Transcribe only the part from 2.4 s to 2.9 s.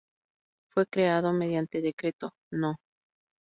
No.